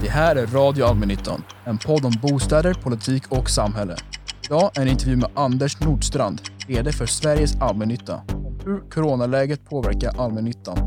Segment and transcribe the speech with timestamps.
[0.00, 3.96] Det här är Radio Allmännyttan, en podd om bostäder, politik och samhälle.
[4.44, 10.78] Idag en intervju med Anders Nordstrand, VD för Sveriges Allmännytta, om hur coronaläget påverkar allmännyttan.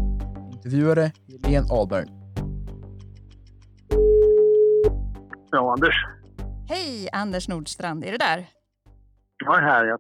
[0.52, 2.06] Intervjuare Helene Ahlberg.
[5.52, 5.96] Ja, Anders.
[6.70, 8.46] Hej Anders Nordstrand, är du där?
[9.46, 9.86] Jag är här.
[9.86, 9.98] Ja.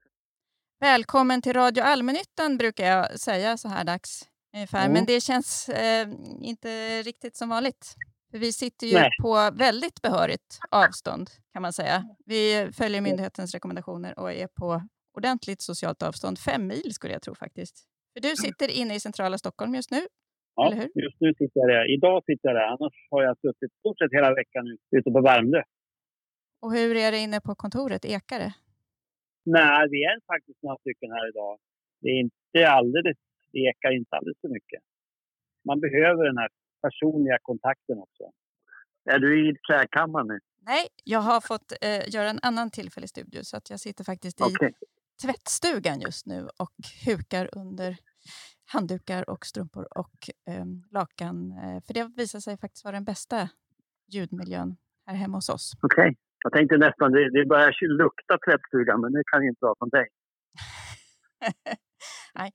[0.79, 4.85] Välkommen till Radio Allmännyttan brukar jag säga så här dags ungefär.
[4.85, 4.93] Mm.
[4.93, 6.07] Men det känns eh,
[6.41, 7.95] inte riktigt som vanligt.
[8.31, 9.09] För vi sitter ju Nej.
[9.21, 12.03] på väldigt behörigt avstånd kan man säga.
[12.25, 14.81] Vi följer myndighetens rekommendationer och är på
[15.17, 16.39] ordentligt socialt avstånd.
[16.39, 17.75] Fem mil skulle jag tro faktiskt.
[18.13, 20.01] För du sitter inne i centrala Stockholm just nu.
[20.55, 21.03] Ja, Eller hur?
[21.03, 21.93] just nu sitter jag där.
[21.95, 22.67] Idag sitter jag där.
[22.73, 25.61] Annars har jag suttit stort sett hela veckan nu, ute på Värmdö.
[26.61, 28.05] Och hur är det inne på kontoret?
[28.05, 28.53] Ekar det?
[29.45, 31.59] Nej, vi är faktiskt några stycken här idag.
[32.01, 33.17] Det är inte alldeles,
[33.51, 34.81] det ekar inte alldeles för mycket.
[35.65, 36.49] Man behöver den här
[36.81, 38.23] personliga kontakten också.
[39.05, 40.39] Är du i klädkammaren nu?
[40.61, 44.41] Nej, jag har fått eh, göra en annan tillfällig studio så att jag sitter faktiskt
[44.41, 44.73] i Okej.
[45.23, 47.97] tvättstugan just nu och hukar under
[48.73, 50.17] handdukar och strumpor och
[50.49, 51.53] eh, lakan.
[51.87, 53.49] För det visar sig faktiskt vara den bästa
[54.13, 55.71] ljudmiljön här hemma hos oss.
[55.81, 56.17] Okej.
[56.43, 60.07] Jag tänkte nästan, det, det börjar lukta tvättstugan, men det kan inte vara från dig.
[62.35, 62.51] Nej.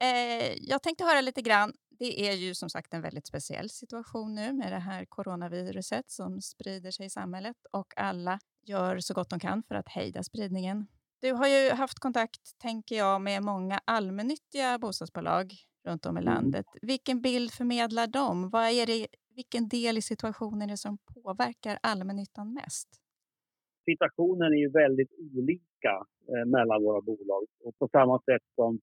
[0.00, 1.72] Eh, jag tänkte höra lite grann.
[1.98, 6.40] Det är ju som sagt en väldigt speciell situation nu med det här coronaviruset som
[6.40, 10.86] sprider sig i samhället och alla gör så gott de kan för att hejda spridningen.
[11.20, 15.52] Du har ju haft kontakt, tänker jag, med många allmännyttiga bostadsbolag
[15.84, 16.34] runt om i Mm.
[16.34, 16.66] landet.
[16.82, 18.50] Vilken bild förmedlar de?
[18.50, 22.88] Vad är det, vilken del i situationen är det som påverkar allmännyttan mest?
[23.90, 25.94] situationen är ju väldigt olika
[26.28, 27.42] eh, mellan våra bolag.
[27.64, 28.80] Och på samma sätt som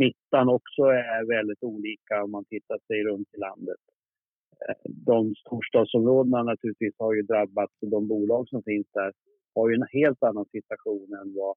[0.00, 3.80] smittan också är väldigt olika om man tittar sig runt i landet.
[4.68, 9.12] Eh, de storstadsområdena naturligtvis har ju drabbats och de bolag som finns där
[9.54, 11.54] har ju en helt annan situation än vad,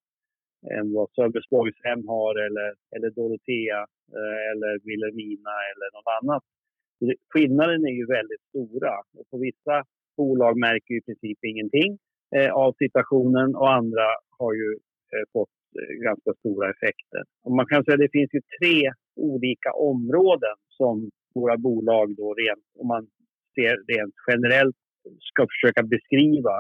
[0.80, 3.80] än vad Sölvesborgshem har eller, eller Dorotea
[4.18, 6.44] eh, eller Vilhelmina eller något annat.
[7.30, 9.84] Skillnaden är ju väldigt stora och på vissa
[10.18, 11.98] bolag märker ju i princip ingenting
[12.36, 14.08] eh, av situationen och andra
[14.40, 14.78] har ju
[15.34, 15.50] fått
[16.08, 17.24] ganska stora effekter.
[17.44, 22.34] Och man kan säga att det finns ju tre olika områden som våra bolag då
[22.34, 23.04] rent, om man
[23.56, 24.76] ser rent generellt
[25.20, 26.56] ska försöka beskriva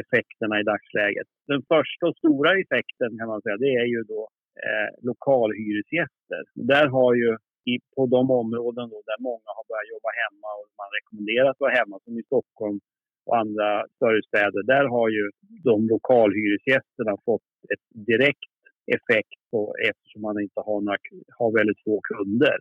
[0.00, 1.28] effekterna i dagsläget.
[1.52, 4.22] Den första och stora effekten kan man säga det är ju då
[4.66, 6.42] eh, lokalhyresgäster.
[6.72, 7.30] Där har ju
[7.72, 11.62] i, på de områden då där många har börjat jobba hemma och man rekommenderar att
[11.64, 12.78] vara hemma som i Stockholm
[13.26, 15.24] och andra större städer, där har ju
[15.68, 18.50] de lokalhyresgästerna fått ett direkt
[18.86, 20.98] effekt på, eftersom man inte har, några,
[21.38, 22.58] har väldigt få kunder.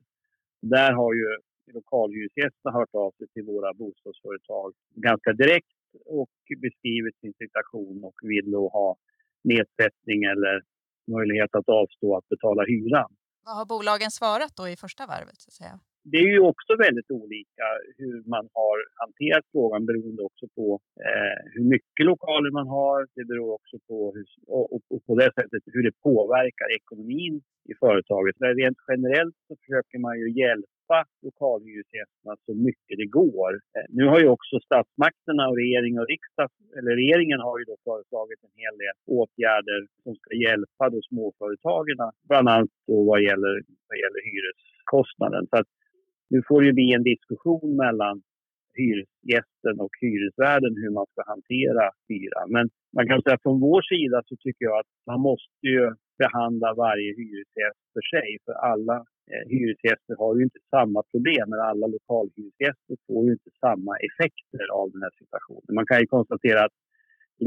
[0.61, 1.27] Där har ju
[1.73, 8.51] lokalhyresgästerna hört av sig till våra bostadsföretag ganska direkt och beskrivit sin situation och vill
[8.51, 8.97] då ha
[9.43, 10.63] nedsättning eller
[11.07, 13.11] möjlighet att avstå att betala hyran.
[13.45, 15.41] Vad har bolagen svarat då i första varvet?
[15.41, 15.79] Så att säga?
[16.11, 17.65] Det är ju också väldigt olika
[17.97, 23.07] hur man har hanterat frågan beroende också på eh, hur mycket lokaler man har.
[23.15, 27.35] Det beror också på hur, och, och, på det sättet hur det påverkar ekonomin
[27.71, 28.35] i företaget.
[28.39, 33.51] Men rent generellt så försöker man ju hjälpa lokalhyresgästerna så mycket det går.
[33.75, 37.75] Eh, nu har ju också statsmakterna och regering och riksdag, eller regeringen har ju då
[37.87, 41.97] föreslagit en hel del åtgärder som ska hjälpa då småföretagen,
[42.29, 43.55] bland annat då vad gäller,
[43.89, 45.43] vad gäller hyreskostnaden.
[45.51, 45.69] Så att
[46.35, 48.15] nu får det ju bli en diskussion mellan
[48.79, 52.47] hyresgästen och hyresvärden hur man ska hantera hyran.
[52.55, 52.65] Men
[52.97, 55.83] man kan säga från vår sida så tycker jag att man måste ju
[56.23, 58.29] behandla varje hyresgäst för sig.
[58.45, 58.97] För alla
[59.31, 64.65] eh, hyresgäster har ju inte samma problem, Eller alla lokalhyresgäster får ju inte samma effekter
[64.79, 65.71] av den här situationen.
[65.79, 66.77] Man kan ju konstatera att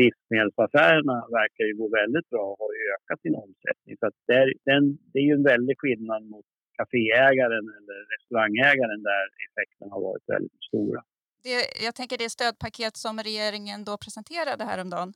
[0.01, 3.95] livsmedelsaffärerna verkar ju gå väldigt bra och har ökat sin omsättning.
[4.01, 6.49] Så att där, den, det är ju en väldig skillnad mot
[6.79, 11.01] kaféägaren eller restaurangägaren där effekterna har varit väldigt stora.
[11.43, 15.13] Det, jag tänker det stödpaket som regeringen då presenterade häromdagen,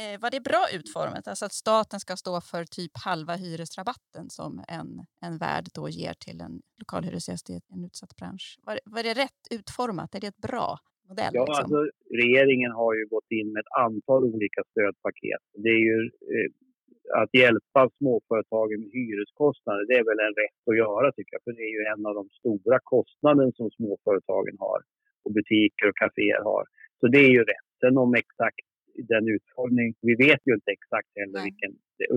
[0.00, 1.28] eh, var det bra utformat?
[1.28, 4.88] Alltså att staten ska stå för typ halva hyresrabatten som en,
[5.26, 8.58] en värd då ger till en lokalhyresgäst i en utsatt bransch.
[8.62, 10.14] Var, var det rätt utformat?
[10.14, 10.78] Är det ett bra
[11.08, 11.32] modell?
[11.32, 11.62] Ja, liksom?
[11.62, 11.80] alltså,
[12.22, 15.42] regeringen har ju gått in med ett antal olika stödpaket.
[15.64, 15.98] Det är ju
[16.34, 16.48] eh,
[17.20, 21.44] att hjälpa småföretagen med hyreskostnader, det är väl en rätt att göra tycker jag.
[21.46, 24.80] För det är ju en av de stora kostnaderna som småföretagen har
[25.24, 26.64] och butiker och kaféer har.
[27.00, 27.68] Så det är ju rätt.
[27.80, 28.66] Sen om exakt
[29.14, 29.88] den utformning.
[30.08, 31.48] Vi vet ju inte exakt heller Nej.
[31.48, 31.72] vilken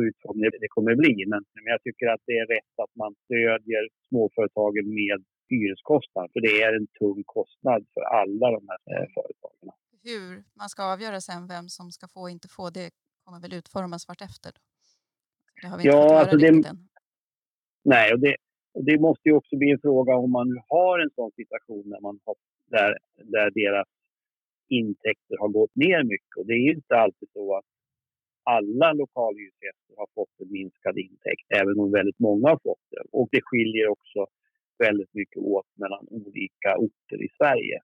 [0.07, 1.15] utformning det kommer bli.
[1.31, 5.19] Men, men jag tycker att det är rätt att man stödjer småföretagen med
[5.49, 6.27] hyreskostnad.
[6.33, 9.67] För det är en tung kostnad för alla de här eh, företagen.
[10.09, 12.89] Hur man ska avgöra sen vem som ska få och inte få, det
[13.23, 14.51] kommer väl utformas vartefter?
[14.55, 14.61] Då.
[15.61, 16.63] Det har vi inte Ja, fått alltså det- än.
[17.83, 18.35] Nej, och det,
[18.73, 21.83] och det måste ju också bli en fråga om man nu har en sån situation
[21.89, 22.35] när man har,
[22.69, 23.87] där, där deras
[24.69, 26.37] intäkter har gått ner mycket.
[26.37, 27.65] Och det är ju inte alltid så att
[28.43, 33.01] alla lokalhyresgäster har fått en minskad intäkt, även om väldigt många har fått det.
[33.11, 34.27] Och det skiljer också
[34.77, 37.79] väldigt mycket åt mellan olika orter i Sverige.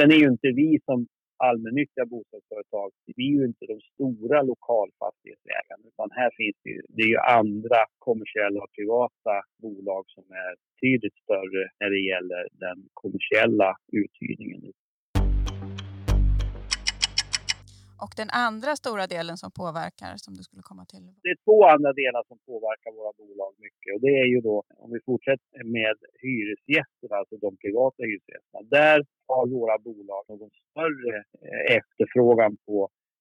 [0.00, 5.82] Sen är ju inte vi som allmännyttiga bostadsföretag, vi är ju inte de stora lokalfastighetsägarna
[5.90, 10.54] utan här finns det ju, det är ju andra kommersiella och privata bolag som är
[10.70, 14.72] betydligt större när det gäller den kommersiella uthyrningen.
[18.04, 21.04] Och den andra stora delen som påverkar, som du skulle komma till?
[21.24, 24.56] Det är två andra delar som påverkar våra bolag mycket och det är ju då
[24.82, 28.60] om vi fortsätter med hyresgästerna, alltså de privata hyresgästerna.
[28.80, 28.98] Där
[29.30, 31.14] har våra bolag någon större
[31.46, 32.76] eh, efterfrågan på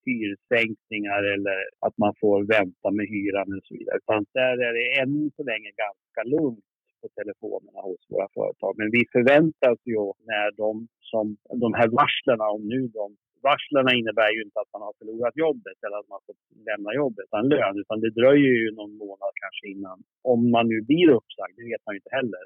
[0.05, 3.97] hyressänkningar eller att man får vänta med hyran och så vidare.
[4.01, 6.65] Utan där är det än så länge ganska lugnt
[7.01, 8.73] på telefonerna hos våra företag.
[8.79, 10.01] Men vi förväntar oss ju
[10.31, 11.25] när de, som,
[11.63, 13.07] de här varslen, om nu de
[13.49, 16.35] Varslen innebär ju inte att man har förlorat jobbet eller att man får
[16.69, 17.75] lämna jobbet utan lön.
[17.83, 19.97] Utan det dröjer ju någon månad kanske innan.
[20.33, 22.45] Om man nu blir uppsagd, det vet man ju inte heller.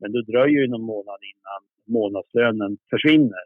[0.00, 1.60] Men det dröjer ju någon månad innan
[1.96, 3.44] månadslönen försvinner.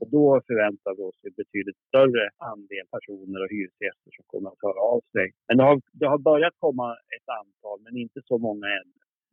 [0.00, 4.62] Och då förväntar vi oss en betydligt större andel personer och hyresgäster som kommer att
[4.66, 5.26] höra av sig.
[5.48, 8.90] Men det har, det har börjat komma ett antal, men inte så många än.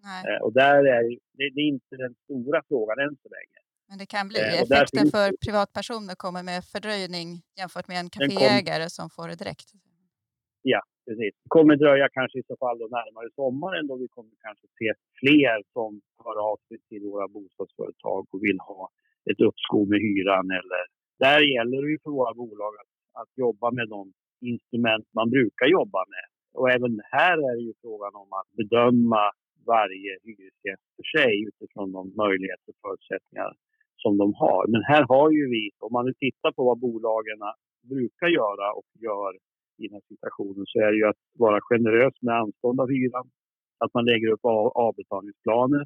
[0.08, 1.04] Nej, Eh, Och där är
[1.38, 3.60] det, det är inte den stora frågan än så länge.
[3.90, 4.40] Men det kan bli.
[4.40, 7.28] eh, Effekten finns för privatpersoner kommer med fördröjning
[7.60, 9.70] jämfört med en Den kom- kaféägare som får det direkt.
[11.10, 11.34] Precis.
[11.44, 14.90] Det kommer dröja kanske i så fall då närmare sommaren då vi kommer kanske se
[15.20, 18.90] fler som hör av sig till våra bostadsföretag och vill ha
[19.32, 20.48] ett uppskov med hyran.
[20.60, 20.84] Eller,
[21.26, 22.92] där gäller det ju för våra bolag att,
[23.22, 24.02] att jobba med de
[24.52, 26.26] instrument man brukar jobba med.
[26.58, 29.24] Och även här är det ju frågan om att bedöma
[29.74, 33.52] varje hyresgäst för sig utifrån de möjligheter och förutsättningar
[34.04, 34.64] som de har.
[34.74, 37.40] Men här har ju vi, om man nu tittar på vad bolagen
[37.92, 39.32] brukar göra och gör
[39.80, 43.28] i den här situationen så är det ju att vara generös med anstånd av hyran.
[43.84, 44.46] Att man lägger upp
[44.88, 45.82] avbetalningsplaner.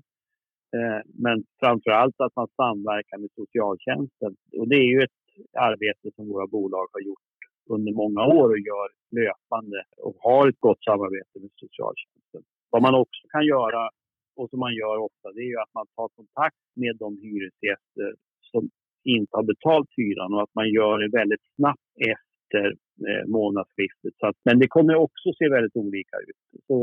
[0.75, 4.31] Eh, men framför allt att man samverkar med socialtjänsten.
[4.59, 5.21] Och det är ju ett
[5.69, 7.29] arbete som våra bolag har gjort
[7.69, 8.87] under många år och gör
[9.21, 12.41] löpande och har ett gott samarbete med socialtjänsten.
[12.69, 13.89] Vad man också kan göra
[14.35, 18.09] och som man gör ofta det är ju att man tar kontakt med de hyresgäster
[18.51, 18.69] som
[19.03, 22.65] inte har betalt hyran och att man gör det väldigt snabbt efter
[23.07, 24.13] eh, månadsskiftet.
[24.19, 26.43] Så att, men det kommer också se väldigt olika ut.
[26.67, 26.77] Så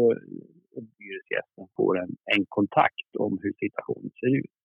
[0.76, 4.56] om hyresgästen får en, en kontakt om hur situationen ser ut.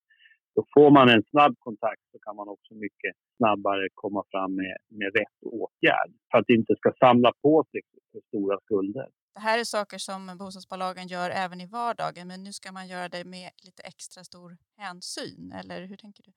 [0.55, 4.77] Då får man en snabb kontakt så kan man också mycket snabbare komma fram med,
[4.89, 7.81] med rätt åtgärd för att det inte ska samla på sig
[8.11, 9.07] för stora skulder.
[9.35, 13.07] Det här är saker som bostadsbolagen gör även i vardagen, men nu ska man göra
[13.15, 14.49] det med lite extra stor
[14.83, 16.31] hänsyn, eller hur tänker du?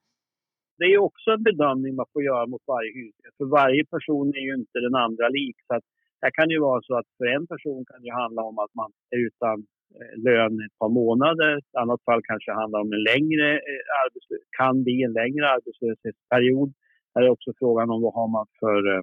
[0.79, 3.37] Det är också en bedömning man får göra mot varje hyresgäst.
[3.41, 5.57] För varje person är ju inte den andra lik.
[5.67, 5.87] Så att
[6.23, 8.75] här kan det ju vara så att för en person kan det handla om att
[8.81, 9.57] man är utan
[9.99, 11.53] eh, lön ett par månader.
[11.59, 15.45] I annat fall kanske det handlar om en längre eh, arbetslöshet, kan bli en längre
[15.55, 16.71] arbetslöshetsperiod.
[17.15, 19.03] Här är också frågan om vad har man för eh,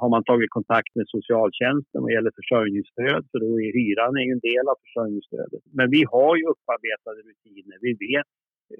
[0.00, 3.22] har man tagit kontakt med socialtjänsten vad gäller försörjningsstöd?
[3.30, 5.62] För då är hyran är en del av försörjningsstödet.
[5.78, 7.76] Men vi har ju upparbetade rutiner.
[7.86, 8.28] Vi vet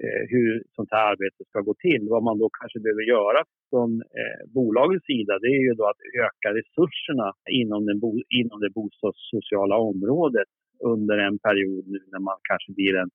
[0.03, 2.03] eh, hur sånt här arbete ska gå till.
[2.13, 6.01] Vad man då kanske behöver göra från eh, bolagets sida det är ju då att
[6.25, 7.27] öka resurserna
[7.61, 10.49] inom, den bo, inom det bostadssociala området
[10.93, 13.09] under en period nu när man kanske blir en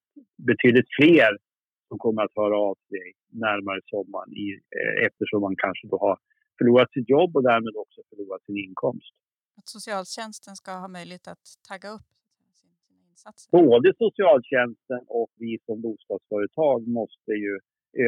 [0.49, 1.31] betydligt fler
[1.87, 3.07] som kommer att höra av sig
[3.45, 6.17] närmare sommaren i, eh, eftersom man kanske då har
[6.59, 9.13] förlorat sitt jobb och därmed också förlorat sin inkomst.
[9.59, 12.07] Att socialtjänsten ska ha möjlighet att tagga upp
[12.59, 13.47] sin- sina insatser?
[13.51, 17.53] Både socialtjänsten och vi som bostadsföretag måste ju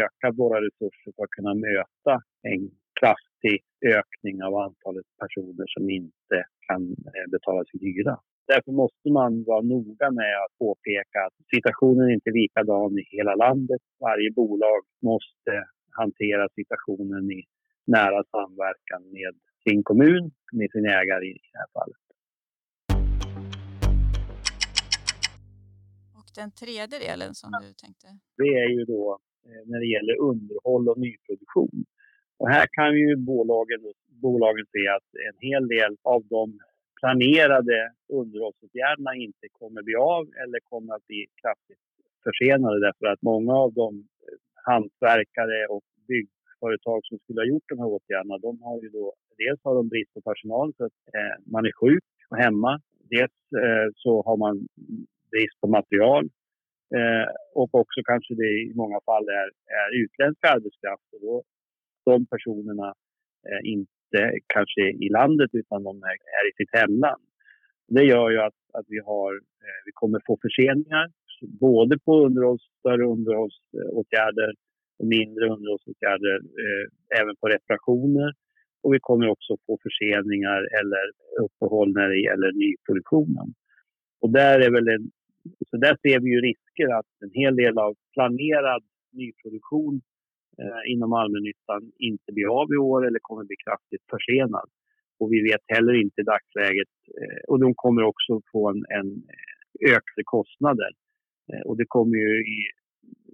[0.03, 2.13] öka våra resurser för att kunna möta
[2.51, 2.61] en
[2.99, 3.57] kraftig
[3.97, 6.81] ökning av antalet personer som inte kan
[7.15, 8.15] eh, betala sin hyra.
[8.47, 13.03] Därför måste man vara noga med att påpeka att situationen är inte är likadan i
[13.17, 13.81] hela landet.
[13.99, 15.53] Varje bolag måste
[16.01, 17.41] hantera situationen i
[17.87, 19.33] nära samverkan med
[19.63, 21.97] sin kommun, med sin ägare i det här fallet.
[26.19, 28.07] Och den tredje delen som du tänkte?
[28.37, 31.85] det är ju då eh, när det gäller underhåll och nyproduktion.
[32.37, 36.59] Och här kan ju bolagen, bolagen se att en hel del av de
[36.99, 37.77] planerade
[38.19, 41.83] underhållsåtgärderna inte kommer bli av eller kommer att bli kraftigt
[42.23, 44.07] försenade därför att många av de
[44.69, 45.83] hantverkare och
[46.63, 49.89] Företag som skulle ha gjort de här åtgärderna, de har ju då, dels har de
[49.89, 52.71] brist på personal för att eh, man är sjuk och hemma.
[53.13, 54.55] Dels eh, så har man
[55.31, 56.23] brist på material
[56.97, 59.49] eh, och också kanske det i många fall är,
[59.81, 61.43] är utländsk arbetskraft och då
[62.05, 62.87] de personerna
[63.49, 64.21] eh, inte
[64.55, 67.23] kanske i landet utan de är, är i sitt hemland.
[67.87, 69.31] Det gör ju att, att vi, har,
[69.65, 74.53] eh, vi kommer få förseningar både på underhålls, större underhållsåtgärder
[75.01, 76.85] och mindre underhållsåtgärder, eh,
[77.21, 78.29] även på reparationer.
[78.83, 81.03] Och vi kommer också få förseningar eller
[81.45, 83.47] uppehåll när det gäller nyproduktionen.
[84.21, 85.05] Och där, är väl en,
[85.69, 90.01] så där ser vi ju risker att en hel del av planerad nyproduktion
[90.61, 94.69] eh, inom allmännyttan inte blir av i år eller kommer bli kraftigt försenad.
[95.19, 99.09] Och vi vet heller inte i dagsläget, eh, och de kommer också få en, en
[99.95, 100.91] ökade kostnader.
[101.49, 102.59] Eh, och det kommer ju, i,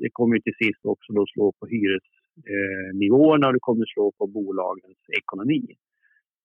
[0.02, 5.02] det kommer till sist också då slå på hyresnivåerna och det kommer slå på bolagens
[5.22, 5.64] ekonomi.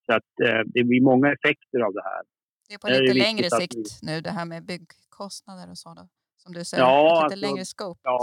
[0.07, 2.23] Så att eh, det blir många effekter av det här.
[2.69, 4.07] Det är på lite är längre sikt vi...
[4.09, 6.11] nu det här med byggkostnader och sådant.
[6.43, 8.01] Som du säger, ja, lite alltså, längre scope.
[8.03, 8.19] Ja.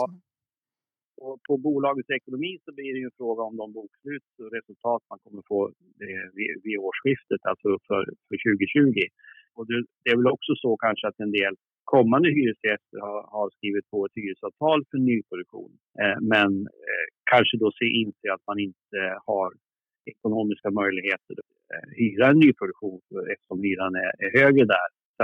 [1.25, 5.01] Och på bolagets ekonomi så blir det ju en fråga om de bokslut och resultat
[5.09, 5.59] man kommer få
[6.05, 8.99] eh, vid, vid årsskiftet, alltså för, för 2020.
[9.55, 11.53] Och det, det är väl också så kanske att en del
[11.95, 16.51] kommande hyresgäster har, har skrivit på ett hyresavtal för nyproduktion eh, men
[16.87, 19.47] eh, kanske då ser inte att man inte har
[20.13, 23.01] ekonomiska möjligheter att eh, hyra en nyproduktion
[23.33, 24.89] eftersom hyran är, är högre där.
[25.17, 25.23] Så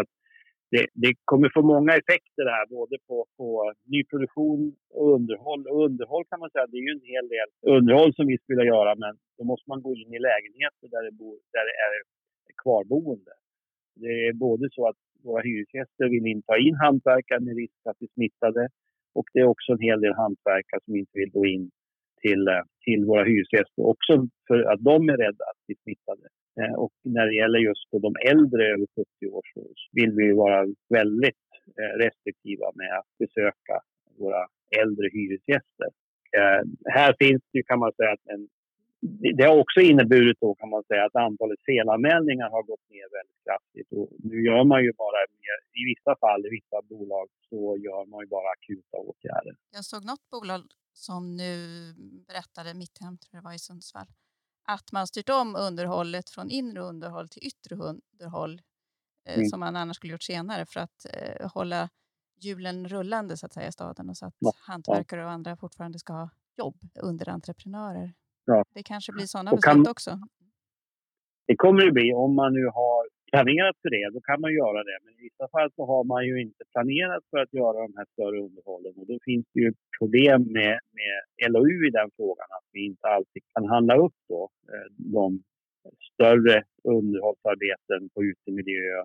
[0.74, 3.48] det, det, kommer få många effekter här, både på, på
[3.94, 4.62] nyproduktion
[4.96, 5.62] och underhåll.
[5.70, 8.64] Och underhåll kan man säga, det är ju en hel del underhåll som vi skulle
[8.74, 11.96] göra men då måste man gå in i lägenheter där det, bor, där det är
[12.64, 13.34] kvarboende.
[14.04, 18.00] Det är både så att våra hyresgäster vill inte ha in hantverkare med risk att
[18.00, 18.68] bli smittade.
[19.18, 21.72] Och det är också en hel del hantverkare som inte vill gå in
[22.22, 24.14] till, eh, till våra hyresgäster också
[24.48, 26.26] för att de är rädda att bli smittade.
[26.60, 30.60] Eh, och när det gäller just de äldre över 70 år så vill vi vara
[31.00, 31.46] väldigt
[31.80, 33.76] eh, restriktiva med att besöka
[34.20, 34.44] våra
[34.82, 35.90] äldre hyresgäster.
[36.86, 38.48] Här finns det kan man säga en
[39.38, 43.42] det har också inneburit då kan man säga att antalet felanmälningar har gått ner väldigt
[43.46, 43.90] kraftigt.
[43.98, 48.06] Och nu gör man ju bara mer, i vissa fall, i vissa bolag, så gör
[48.06, 49.56] man ju bara akuta åtgärder.
[49.72, 50.62] Jag såg något bolag
[50.94, 51.58] som nu
[52.28, 54.08] berättade, Mitthem tror jag det var i Sundsvall,
[54.66, 58.62] att man styrt om underhållet från inre underhåll till yttre underhåll
[59.28, 59.50] eh, mm.
[59.50, 61.90] som man annars skulle gjort senare för att eh, hålla
[62.40, 64.52] hjulen rullande så att säga i staden och så att ja.
[64.68, 68.14] hantverkare och andra fortfarande ska ha jobb under entreprenörer.
[68.46, 68.66] Ja.
[68.74, 70.12] Det kanske blir sådana beslut kan, också?
[71.48, 72.14] Det kommer det bli.
[72.14, 74.98] Om man nu har planerat för det, då kan man göra det.
[75.04, 78.08] Men i vissa fall så har man ju inte planerat för att göra de här
[78.14, 78.94] större underhållen.
[79.00, 83.08] Och då finns det ju problem med, med LOU i den frågan, att vi inte
[83.08, 84.88] alltid kan handla upp då, eh,
[85.18, 85.44] de
[86.14, 89.04] större underhållsarbeten på utemiljö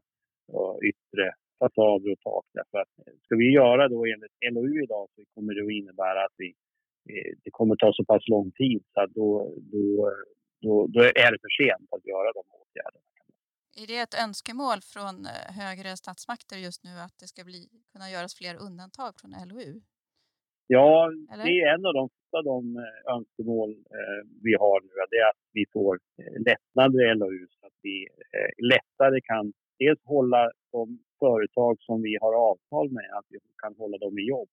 [0.53, 1.25] och yttre
[1.59, 2.45] fasader och tak.
[2.55, 2.93] Därför att
[3.25, 6.70] ska vi göra då enligt LOU idag så kommer det att innebära att vi Eh,
[7.45, 10.13] det kommer ta så pass lång tid så att då, då,
[10.63, 13.11] då, då är det för sent att göra de åtgärderna.
[13.83, 17.61] Är det ett önskemål från eh, högre statsmakter just nu att det ska bli,
[17.93, 19.81] kunna göras fler undantag från LOU?
[20.67, 21.45] Ja, Eller?
[21.45, 22.05] det är en av de,
[22.39, 24.93] av de eh, önskemål eh, vi har nu.
[25.11, 25.99] Det är att vi får
[26.51, 27.97] lättnader i LOU så att vi
[28.37, 33.75] eh, lättare kan dels hålla de företag som vi har avtal med, att vi kan
[33.83, 34.49] hålla dem i jobb.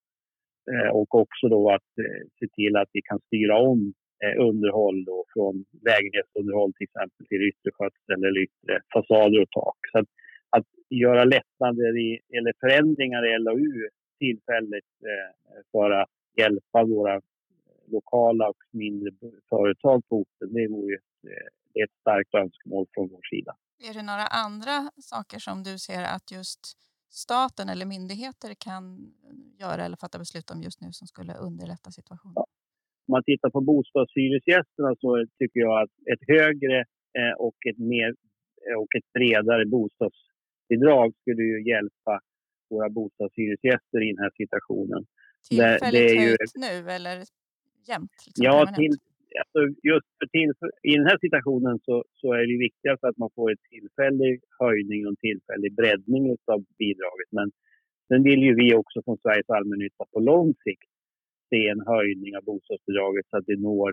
[0.73, 3.93] Eh, och också då att eh, se till att vi kan styra om
[4.23, 9.77] eh, underhåll då från lägenhetsunderhåll till exempel till yttre skötsel eller yttre fasader och tak.
[9.91, 10.09] Så att,
[10.49, 14.91] att göra lättnader i, eller förändringar i LOU tillfälligt
[15.71, 17.21] för att hjälpa våra
[17.87, 19.11] lokala och mindre
[19.49, 21.31] företag på orten, det vore ett,
[21.83, 23.55] ett starkt önskemål från vår sida.
[23.89, 26.77] Är det några andra saker som du ser att just
[27.09, 29.13] staten eller myndigheter kan
[29.59, 32.33] göra eller fatta beslut om just nu som skulle underlätta situationen?
[32.35, 32.45] Ja.
[33.07, 36.79] Om man tittar på bostadshyresgästerna så tycker jag att ett högre
[37.19, 38.09] eh, och ett, mer,
[38.67, 42.19] eh, och ett bredare bostadsbidrag skulle ju hjälpa
[42.69, 45.05] våra bostadshyresgäster i den här situationen.
[45.49, 46.61] Tillfälligt det, det höjt ju...
[46.67, 47.23] nu eller
[47.87, 48.11] jämnt?
[48.25, 48.95] Liksom, ja, till,
[49.41, 49.59] alltså
[49.91, 50.51] just för till,
[50.91, 54.99] i den här situationen så, så är det viktigast att man får en tillfällig höjning
[55.05, 57.29] och en tillfällig breddning av bidraget.
[57.31, 57.47] Men
[58.07, 60.91] sen vill ju vi också från Sveriges allmännytta på lång sikt
[61.49, 63.89] se en höjning av bostadsbidraget så att det når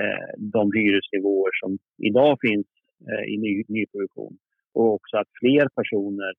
[0.00, 2.66] eh, de hyresnivåer som idag finns
[3.10, 4.34] eh, i ny, nyproduktion.
[4.74, 6.32] Och också att fler personer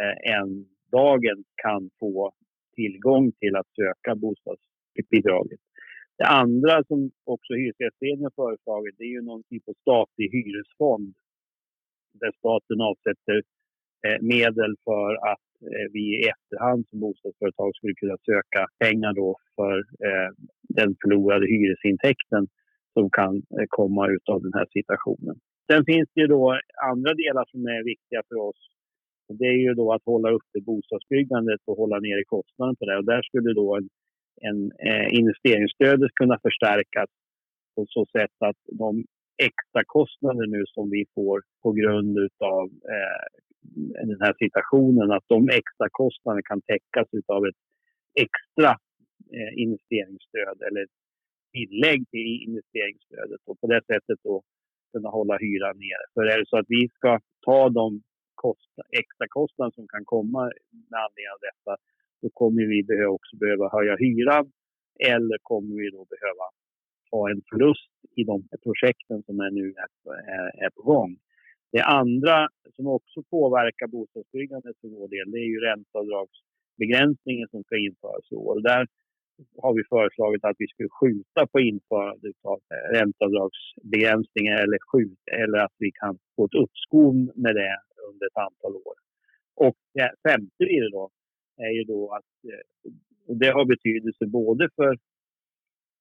[0.00, 0.50] eh, än
[0.92, 2.32] dagen kan få
[2.74, 5.60] tillgång till att söka bostadsbidraget.
[6.22, 11.14] Det andra som också Hyresgästföreningen har föreslagit det är ju någon typ av statlig hyresfond
[12.20, 13.38] där staten avsätter
[14.06, 19.30] eh, medel för att eh, vi i efterhand som bostadsföretag skulle kunna söka pengar då
[19.56, 19.76] för
[20.06, 20.30] eh,
[20.78, 22.42] den förlorade hyresintäkten
[22.94, 25.36] som kan eh, komma ut av den här situationen.
[25.70, 26.44] Sen finns det ju då
[26.92, 28.60] andra delar som är viktiga för oss.
[29.40, 32.96] Det är ju då att hålla uppe bostadsbyggandet och hålla nere kostnaden på det.
[32.98, 33.88] Och där skulle då en,
[34.40, 37.10] en eh, investeringsstödet kunna förstärkas
[37.74, 39.04] på så sätt att de
[39.48, 43.24] extra kostnader nu som vi får på grund av eh,
[44.10, 47.60] den här situationen, att de extra kostnaderna kan täckas av ett
[48.24, 48.70] extra
[49.36, 50.86] eh, investeringsstöd eller
[51.52, 54.42] tillägg till investeringsstödet och på det sättet då
[54.92, 56.04] kunna hålla hyran nere.
[56.14, 58.02] För är det så att vi ska ta de
[58.34, 58.72] kost,
[59.02, 60.42] extra kostnader som kan komma
[60.90, 61.72] med anledning av detta,
[62.22, 64.52] då kommer vi också behöva höja hyran
[65.12, 66.46] eller kommer vi då behöva
[67.10, 71.16] ha en förlust i de projekten som är nu är, är på gång.
[71.72, 77.76] Det andra som också påverkar bostadsbyggandet för vår del, det är ju ränteavdragsbegränsningen som ska
[77.76, 78.60] införas i år.
[78.60, 78.86] Där
[79.62, 82.60] har vi föreslagit att vi skulle skjuta på införandet av
[82.96, 87.14] ränteavdragsbegränsningen eller, skjut, eller att vi kan få ett uppskov
[87.44, 87.76] med det
[88.08, 88.96] under ett antal år.
[89.54, 91.10] Och det femte blir det då,
[91.56, 92.92] är ju då att eh,
[93.26, 94.98] och det har betydelse både för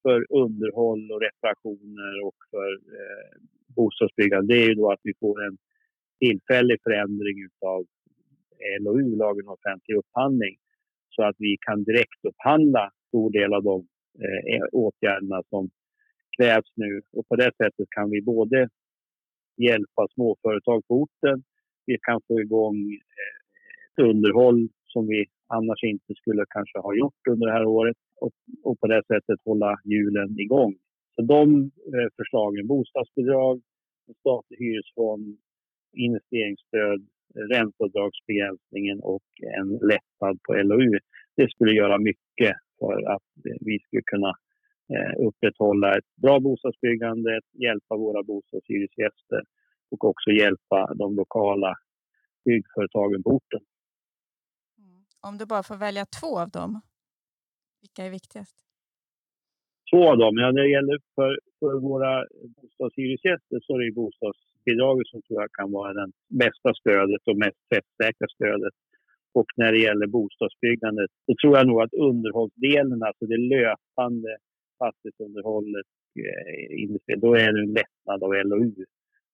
[0.02, 3.32] för underhåll och reparationer och för eh,
[3.76, 5.58] bostadsbyggande, det är ju då att vi får en
[6.20, 7.86] tillfällig förändring av
[8.80, 10.56] LOU, lagen om offentlig upphandling,
[11.10, 13.88] så att vi kan direkt upphandla stor del av de
[14.24, 15.70] eh, e-, åtgärderna som
[16.38, 17.02] krävs nu.
[17.14, 18.70] Och på det sättet kan vi både
[19.58, 21.44] hjälpa småföretag på orten,
[21.86, 23.36] vi kan få igång eh,
[23.92, 25.26] ett underhåll som vi
[25.58, 28.32] annars inte skulle kanske ha gjort under det här året och,
[28.64, 30.76] och på det sättet hålla hjulen igång.
[31.16, 33.62] Så de eh, förslagen, bostadsbidrag,
[34.20, 35.38] statlig hyresfond,
[35.94, 37.08] investeringsstöd,
[37.54, 39.24] ränteavdragsbegränsningen och
[39.60, 41.00] en lättnad på LOU.
[41.36, 44.34] Det skulle göra mycket för att vi skulle kunna
[44.94, 49.44] eh, upprätthålla ett bra bostadsbyggande, hjälpa våra bostadshyresgäster
[49.92, 51.76] och också hjälpa de lokala
[52.46, 53.60] byggföretagen på orten.
[55.28, 56.82] Om du bara får välja två av dem,
[57.82, 58.58] vilka är viktigast?
[59.92, 65.08] Två av dem, ja, när det gäller för, för våra bostadshyresgäster så är det bostadsbidraget
[65.08, 68.74] som tror jag kan vara det bästa stödet och mest träffsäkra stödet.
[69.34, 74.38] Och när det gäller bostadsbyggandet så tror jag nog att underhållsdelen, alltså det löpande
[74.80, 75.90] fastighetsunderhållet,
[77.10, 78.86] eh, då är det en lättnad av LOU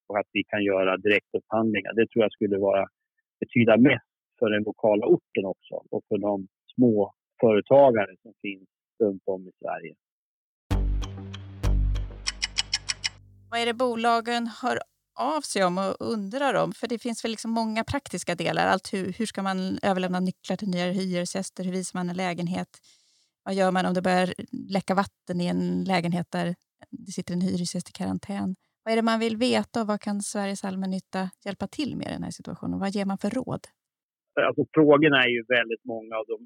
[0.07, 1.93] och att vi kan göra direktupphandlingar.
[1.93, 2.87] Det tror jag skulle vara
[3.39, 4.06] betyda mest
[4.39, 8.69] för den lokala orten också och för de små företagare som finns
[9.03, 9.95] runt om i Sverige.
[13.49, 14.79] Vad är det bolagen hör
[15.19, 16.73] av sig om och undrar om?
[16.73, 18.67] För det finns väl liksom många praktiska delar.
[18.67, 21.63] Allt hur, hur ska man överlämna nycklar till nya hyresgäster?
[21.63, 22.69] Hur visar man en lägenhet?
[23.43, 26.55] Vad gör man om det börjar läcka vatten i en lägenhet där
[26.89, 28.55] det sitter en hyresgäst i karantän?
[28.83, 32.11] Vad är det man vill veta och vad kan Sveriges allmännytta hjälpa till med i
[32.11, 32.79] den här situationen?
[32.79, 33.67] Vad ger man för råd?
[34.37, 36.37] Alltså, alltså, frågorna är ju väldigt många och de,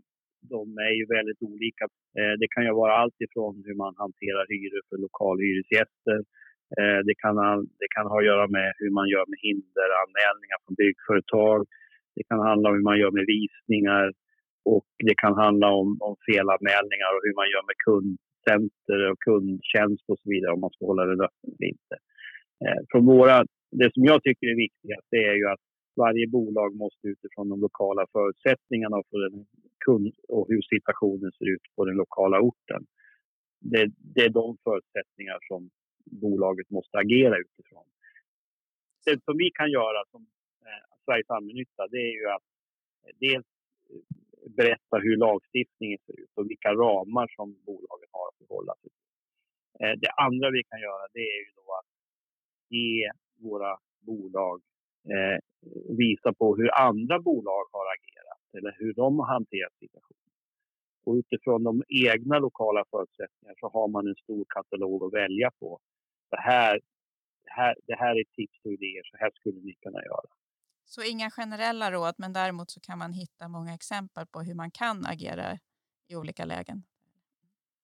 [0.54, 1.84] de är ju väldigt olika.
[2.20, 6.20] Eh, det kan ju vara allt ifrån hur man hanterar hyror för lokalhyresgäster.
[6.78, 7.36] Eh, det kan,
[7.82, 11.60] det kan ha att göra med hur man gör med hinderanmälningar från byggföretag.
[12.16, 14.06] Det kan handla om hur man gör med visningar
[14.74, 20.06] och det kan handla om, om felanmälningar och hur man gör med kundcenter och kundtjänst
[20.12, 21.96] och så vidare om man ska hålla det öppet eller inte.
[22.64, 23.36] Eh, från våra,
[23.80, 27.62] det som jag tycker är viktigast det är ju att varje bolag måste utifrån de
[27.62, 29.46] lokala förutsättningarna och, för den
[29.86, 32.86] kund, och hur situationen ser ut på den lokala orten.
[33.60, 35.70] Det, det är de förutsättningar som
[36.06, 37.86] bolaget måste agera utifrån.
[39.06, 40.22] Det som vi kan göra som
[40.66, 42.48] eh, Sveriges allmännytta det är ju att
[43.04, 43.46] eh, dels
[43.90, 48.90] eh, berätta hur lagstiftningen ser ut och vilka ramar som bolagen har att förhålla sig
[48.90, 49.08] till.
[49.80, 51.92] Eh, det andra vi kan göra det är ju då att
[52.70, 54.62] ge våra bolag
[55.10, 55.40] eh,
[55.98, 60.18] visa på hur andra bolag har agerat eller hur de har hanterat situationen.
[61.06, 65.80] Och utifrån de egna lokala förutsättningarna så har man en stor katalog att välja på.
[66.30, 66.80] Det här,
[67.44, 70.30] det här, det här är tips och idéer, så här skulle ni kunna göra.
[70.86, 74.72] Så inga generella råd, men däremot så kan man hitta många exempel på hur man
[74.72, 75.58] kan agera
[76.08, 76.84] i olika lägen?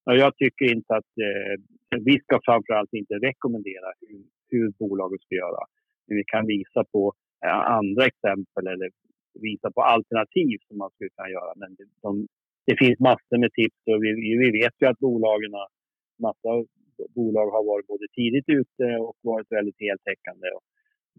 [0.04, 1.56] jag tycker inte att eh,
[2.00, 5.64] vi ska framförallt inte rekommendera hur, hur bolaget ska göra.
[6.08, 7.14] Men vi kan visa på
[7.46, 8.90] eh, andra exempel eller
[9.42, 11.54] visa på alternativ som man skulle kunna göra.
[11.56, 12.28] Men de,
[12.68, 14.10] det finns massor med tips och vi,
[14.44, 15.52] vi vet ju att bolagen,
[16.28, 16.52] massa
[17.16, 20.48] bolag har varit både tidigt ute och varit väldigt heltäckande.
[20.56, 20.64] Och,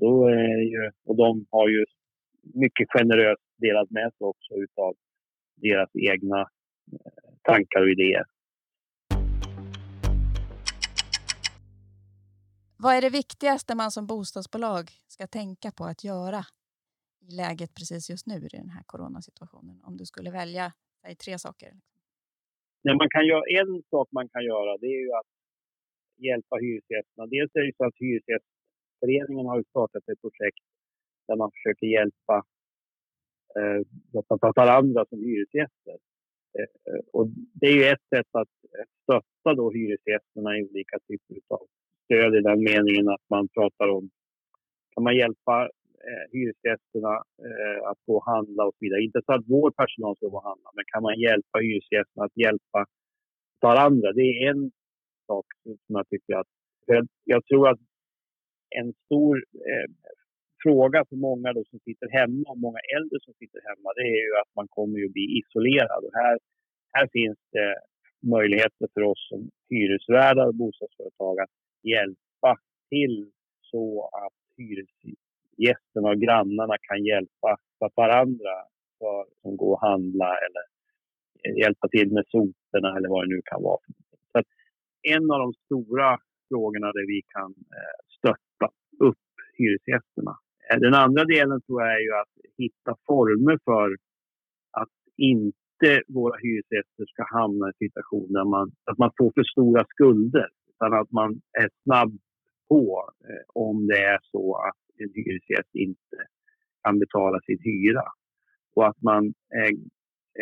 [0.01, 1.85] då är ju, och de har ju
[2.55, 4.94] mycket generöst delat med sig också utav
[5.57, 6.40] deras egna
[6.92, 8.24] eh, tankar och idéer.
[12.83, 16.43] Vad är det viktigaste man som bostadsbolag ska tänka på att göra
[17.27, 19.77] i läget precis just nu i den här coronasituationen?
[19.85, 21.67] Om du skulle välja säg, tre saker.
[21.67, 22.03] Liksom.
[22.83, 25.31] Ja, man kan göra, en sak man kan göra det är ju att
[26.17, 27.27] hjälpa hyresgästerna.
[27.27, 30.64] Dels är det så att Hyresgästföreningen har startat ett projekt
[31.29, 32.37] där man försöker hjälpa
[33.59, 33.81] eh,
[34.57, 35.99] varandra som hyresgäster.
[36.59, 37.27] Eh, och
[37.61, 38.53] det är ju ett sätt att
[39.03, 41.67] stötta då hyresgästerna i olika typer av
[42.09, 44.11] stöd i den meningen att man pratar om
[44.99, 45.55] kan man hjälpa
[46.09, 47.14] eh, hyresgästerna
[47.47, 49.03] eh, att gå och handla och så vidare.
[49.03, 52.37] Inte så att vår personal ska gå och handla, men kan man hjälpa hyresgästerna att
[52.44, 52.81] hjälpa
[53.61, 54.12] varandra?
[54.12, 54.71] Det är en
[55.27, 56.51] sak som jag tycker att...
[57.25, 57.81] Jag tror att
[58.81, 59.35] en stor
[59.71, 59.88] eh,
[60.62, 64.23] fråga för många då som sitter hemma och många äldre som sitter hemma, det är
[64.29, 66.01] ju att man kommer att bli isolerad.
[66.07, 66.38] Och här,
[66.92, 67.75] här finns det
[68.37, 69.40] möjligheter för oss som
[69.71, 72.57] hyresvärdar och bostadsföretag att hjälpa
[72.88, 77.57] till så att hyresgästerna och grannarna kan hjälpa
[77.95, 78.55] varandra
[78.99, 80.64] för att gå och handla eller
[81.45, 83.81] eh, hjälpa till med soporna eller vad det nu kan vara.
[84.33, 84.43] Så
[85.03, 88.67] en av de stora frågorna där vi kan eh, stötta
[88.99, 90.35] upp hyresgästerna.
[90.71, 93.97] Eh, den andra delen tror jag är ju att hitta former för
[94.71, 99.45] att inte våra hyresgäster ska hamna i en situation där man, att man får för
[99.45, 102.19] stora skulder utan att man är snabb
[102.69, 106.17] på eh, om det är så att en hyresgäst inte
[106.85, 108.05] kan betala sin hyra.
[108.75, 109.73] Och att man är,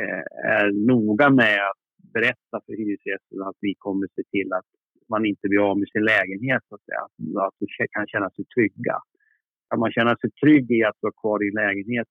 [0.00, 0.24] eh,
[0.58, 4.66] är noga med att berätta för hyresgästen att vi kommer se till att
[5.08, 8.44] man inte blir av med sin lägenhet, så att, att, att de kan känna sig
[8.44, 8.96] trygga.
[9.70, 12.08] Kan man känna sig trygg i att vara kvar i lägenhet,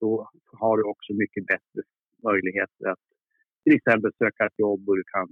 [0.00, 1.80] då har du också mycket bättre
[2.22, 3.04] möjligheter att
[3.64, 5.28] till exempel söka ett jobb och du kan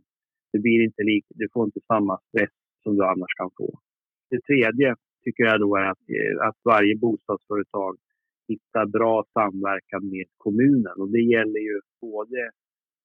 [0.56, 3.68] det blir inte lik, du får inte samma stress som du annars kan få.
[4.30, 7.94] Det tredje tycker jag då är att, eh, att varje bostadsföretag
[8.48, 10.96] hittar bra samverkan med kommunen.
[11.02, 12.50] Och det gäller ju både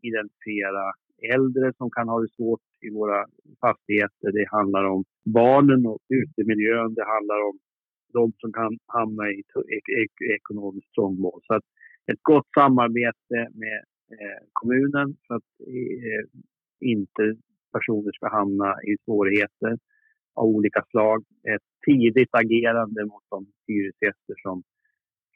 [0.02, 0.86] identifiera
[1.36, 3.26] äldre som kan ha det svårt i våra
[3.66, 4.32] fastigheter.
[4.32, 6.94] Det handlar om barnen och utemiljön.
[6.94, 7.56] Det handlar om
[8.14, 9.44] de som kan hamna i
[10.38, 11.40] ekonomiskt trångmål.
[11.44, 11.64] Så att
[12.12, 13.80] ett gott samarbete med
[14.12, 16.24] eh, kommunen för att eh,
[16.82, 17.36] inte
[17.74, 19.78] personer ska hamna i svårigheter
[20.36, 21.24] av olika slag.
[21.56, 24.64] Ett tidigt agerande mot de hyresgäster som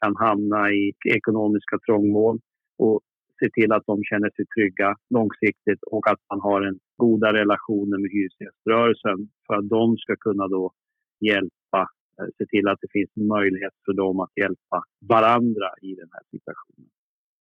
[0.00, 2.40] kan hamna i ekonomiska trångmål
[2.78, 3.00] och
[3.40, 7.98] se till att de känner sig trygga långsiktigt och att man har en goda relationer
[8.02, 10.72] med hyresgäströrelsen för att de ska kunna då
[11.20, 11.80] hjälpa,
[12.18, 16.24] eh, se till att det finns möjlighet för dem att hjälpa varandra i den här
[16.30, 16.90] situationen.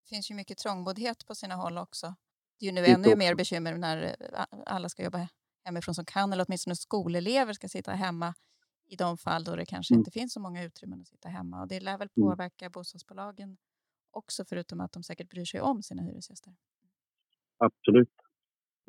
[0.02, 2.06] Det finns ju mycket trångboddhet på sina håll också.
[2.58, 5.28] Det är ju nu ännu mer bekymmer när eh, alla ska jobba
[5.64, 8.34] hemifrån som kan, eller åtminstone skolelever ska sitta hemma
[8.88, 10.00] i de fall då det kanske mm.
[10.00, 11.62] inte finns så många utrymmen att sitta hemma.
[11.62, 12.28] Och det lär väl mm.
[12.28, 12.72] påverka mm.
[12.72, 13.56] bostadsbolagen
[14.10, 16.52] också, förutom att de säkert bryr sig om sina hyresgäster.
[17.58, 18.14] Absolut.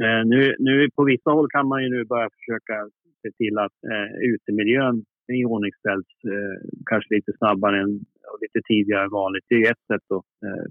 [0.04, 2.90] Eh, nu, nu på vissa håll kan man ju nu börja försöka
[3.22, 9.18] se till att eh, utemiljön iordningställs eh, kanske lite snabbare än, och lite tidigare än
[9.22, 9.46] vanligt.
[9.50, 10.66] Det är ett sätt att eh,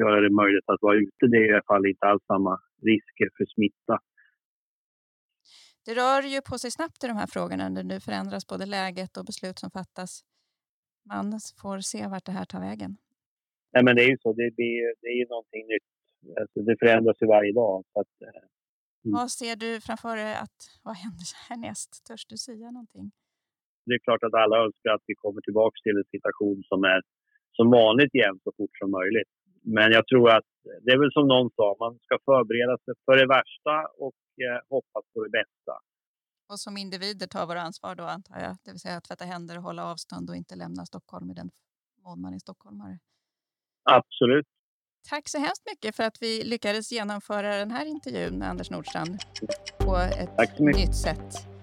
[0.00, 1.22] göra det möjligt att vara ute.
[1.32, 2.54] Det är i alla fall inte alls samma
[2.90, 3.96] risker för smitta.
[5.86, 9.16] Det rör ju på sig snabbt i de här frågorna när nu förändras både läget
[9.16, 10.24] och beslut som fattas.
[11.12, 11.26] Man
[11.62, 12.96] får se vart det här tar vägen.
[13.72, 14.32] Nej, men det är ju så.
[14.32, 15.88] Det, blir, det är ju någonting nytt.
[16.40, 17.84] Alltså, det förändras ju varje dag.
[17.92, 18.28] Så att, eh,
[19.04, 19.12] mm.
[19.16, 22.04] Vad ser du framför dig att vad händer härnäst?
[22.06, 23.10] Törs du säga någonting?
[23.88, 27.00] Det är klart att alla önskar att vi kommer tillbaka till en situation som är
[27.58, 29.30] som vanligt igen så fort som möjligt.
[29.76, 30.50] Men jag tror att
[30.82, 33.74] det är väl som någon sa, man ska förbereda sig för det värsta
[34.06, 35.74] och eh, hoppas på det bästa.
[36.50, 39.56] Och som individer tar våra ansvar då antar jag, det vill säga att tvätta händer
[39.58, 41.50] och hålla avstånd och inte lämna Stockholm i den
[42.04, 42.98] mån man är stockholmare.
[43.98, 44.46] Absolut.
[45.10, 49.18] Tack så hemskt mycket för att vi lyckades genomföra den här intervjun med Anders Nordstrand
[49.78, 51.57] på ett nytt sätt.